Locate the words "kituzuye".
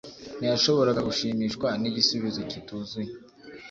2.51-3.11